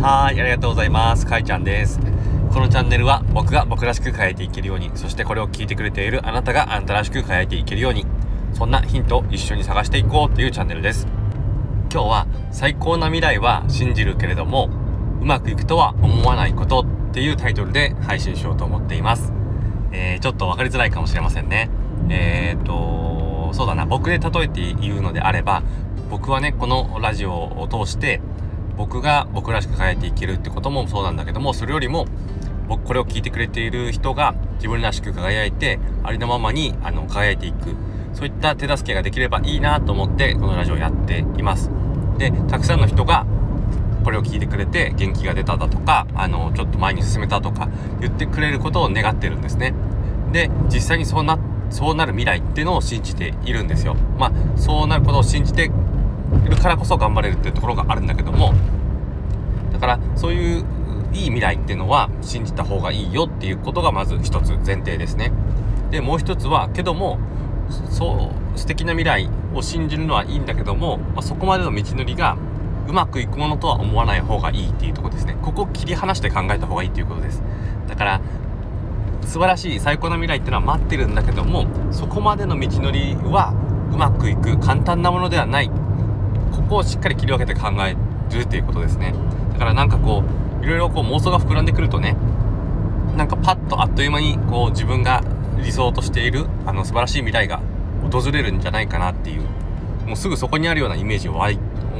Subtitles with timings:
[0.00, 1.26] はい、ありがとうございます。
[1.26, 1.98] かいちゃんです。
[2.52, 8.06] このチャンネルは僕が僕らしく変えていけるように、そしてこれを聞いてくれているあなたがあなたらしく変えていけるように、
[8.52, 11.08] そんなヒントを一緒に探していこうというチャンネルです。
[11.92, 14.70] 今日は最高な未来は信じるけれども、
[15.20, 19.32] うまくいくとは思わないことっていうタイトルで配信しようと思っています。
[19.90, 21.70] えー、ちょっと分かりづらいかもしれませんね。
[22.08, 25.64] えーと、そうだな、僕で例えて言うのであれば、
[26.08, 28.20] 僕はね、このラジオを通して、
[28.78, 32.06] 僕が僕らしく変えていけるってこともそうなんだけども、それよりも、
[32.68, 37.74] 僕、これを聞いてくれている人が自分らしく輝いて、ありのままに、あの、輝いていく。
[38.14, 41.70] そういった手助けができればいいなと思って、このラジオをやっています。
[42.18, 43.26] で、たくさんの人が、
[44.04, 47.68] これを聞いてくれて元気が出ただとか、あの、ちょっと前に進めたとか
[48.00, 49.74] 言ってくれることを願ってるんですね。
[50.32, 51.38] で、実際にそうな、
[51.70, 53.96] そうなる未来っていうのを信じているんですよ。
[54.18, 55.70] まあ、そうなることを信じて
[56.46, 58.52] いるからこそ頑張れるっていうところがあるんだけども、
[59.72, 60.64] だからそういう
[61.12, 65.32] いい未来っていうのは信じた方がいいよっていうことがまず一つ前提ですね。
[65.90, 67.18] で、もう一つは、けども、
[67.90, 72.36] そう、素敵な未来を信じるのはいいんだけども、まあ、そこまでの道のりが
[72.88, 75.36] うまくいくものとは思わない方がいいっていうところですね。
[75.42, 77.42] ここを切り離して考えた方がいいっていうことです。
[77.86, 78.20] だから、
[79.22, 83.54] 素晴らしい最高な未来っていうのは待ってるんだけども、そこまでの道のりは
[83.92, 85.70] うまくいく簡単なものではない。
[86.58, 87.96] ここをしっかり切り分けて考え
[88.34, 89.14] るっていうことですね。
[89.52, 90.22] だからなんかこ
[90.60, 92.16] う、いろいろこう妄想が膨らんでくるとね、
[93.16, 95.22] なんかパッとあっという間にこう自分が
[95.62, 97.60] 理想としているあの素晴らしい未来が
[98.10, 99.42] 訪れるんじゃないかなっていう、
[100.06, 101.58] もうすぐそこにあるようなイメージを湧い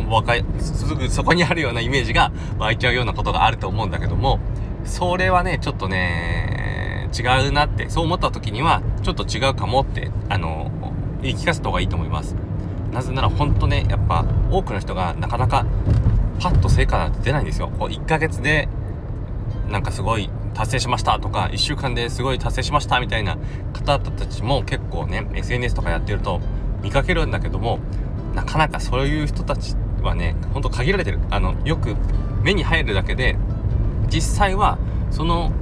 [0.09, 4.39] わかすぐそこにあるようなイメージが 湧いちゃうようなことがあると思うんだけども、
[4.85, 10.71] それはね、ちょっとね、違うなって、そう思った時には、ちょっと違うかもって、あの、
[11.23, 12.37] 言い聞かせた方がいいと思います。
[12.93, 15.67] なぜなら本当ね、やっぱ多くの人がなかなか
[16.41, 17.69] パッと成果なんて出ないんですよ。
[17.69, 18.69] こう1ヶ月で
[19.69, 23.37] なんかすごい達成しましたとか、1週間ですごい達成しましたみたいな
[23.73, 26.41] 方たちも結構ね、SNS とかやってると
[26.83, 27.79] 見かけるんだけども、
[28.35, 31.19] なかなかそういう人たちはね、ほんと限られてる。
[31.31, 31.95] あの、よく
[32.43, 33.37] 目に入るだけで、
[34.09, 34.79] 実際は
[35.11, 35.53] その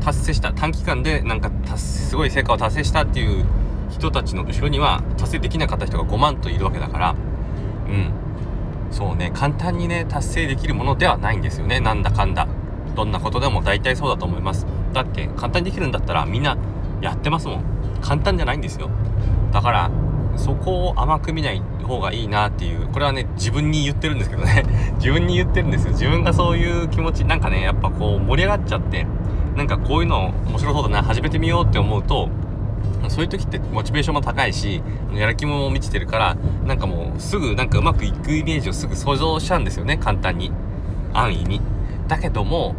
[0.00, 3.44] 達成した短期間でなんかすごい成果を達成したっていう
[3.90, 7.16] 人たちの後ろには達成できなかった人が5万といるわけだから。
[7.88, 8.12] うん。
[8.90, 9.30] そうね。
[9.34, 11.80] 簡単にね達成できるものではないんですよね。
[11.80, 12.46] なんだかんだ。
[12.94, 13.62] どんなことでも。
[13.62, 14.66] 大体そうだと思います。
[14.92, 16.56] だって簡単にできるんだったらみんな
[17.00, 17.64] やってますもん。
[18.00, 18.90] 簡単じゃないんですよ。
[19.52, 19.90] だから
[20.36, 22.88] そこを甘く見ない方がいいなっていう。
[22.88, 24.64] これはね自分に言ってるんですけどね。
[24.98, 25.92] 自分に言ってるんですよ。
[25.92, 29.06] 自分がそういう気持ちなんかねやっぱこう盛り上がっちゃって
[29.56, 32.28] なんかこういうの面白そうだな始めてみようって思うと
[33.08, 34.82] そういう時ってモチベーションも高いし
[35.14, 36.36] やる気も満ちてるから
[36.66, 39.96] なんかもうすぐなんかうまくいくイメージをすぐ想像しちゃうんですよね。
[39.98, 40.52] 簡単に。
[41.12, 41.60] 安易に。
[42.06, 42.74] だけども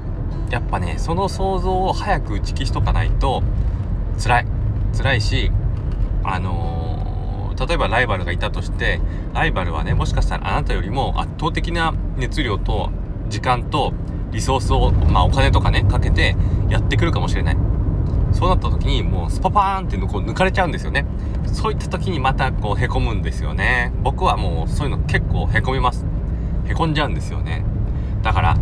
[0.50, 3.44] やっぱねその想像を早く打ち消しとかないと
[4.22, 4.46] 辛い。
[4.98, 5.52] 辛いし
[6.24, 6.90] あのー
[7.68, 9.02] 例えばライバルがいたとして
[9.34, 12.90] ライバルはねもしかしたらあなたよりも圧倒的な熱量と
[13.28, 13.94] 時間と
[14.32, 16.38] リソースを、まあ、お金とかねかけて
[16.70, 17.58] やってくるかもしれない。
[18.40, 21.06] そうなった時にもうスパパーンってこう抜かれちゃうんですよね。
[21.52, 23.92] そういった時にまたこうへこむんですよね。
[24.02, 26.06] 僕はもうそういうの結構へこみます。
[26.66, 27.66] へこんじゃうんですよね。
[28.24, 28.58] だから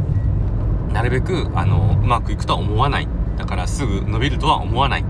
[0.92, 3.08] なるべくあのうまくいくとは思わない。
[3.38, 5.06] だからすぐ伸びるとは思わない。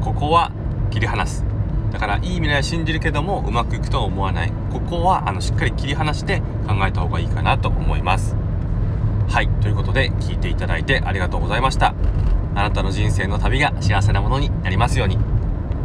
[0.00, 0.50] ここは
[0.90, 1.44] 切り離す。
[1.92, 4.52] だからいい未来を信じるけどもうまくいくとは思わない。
[4.72, 8.34] ここはあのしっかり切り離して考えた方がいいかなと思います。
[9.28, 9.48] はい。
[9.60, 11.94] ということで聞いていただいてありがとうございました。
[12.58, 15.16] あなたの人生の旅が幸せなものになりますように。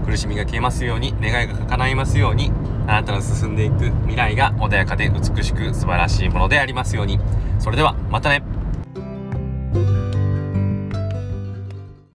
[0.07, 1.13] 苦しみが消えますように。
[1.21, 2.51] 願いが叶いますように。
[2.87, 7.19] あなたの進んでいく未来が穏やかで美しく素晴らしいものでありますように。
[7.59, 8.41] それではまたね。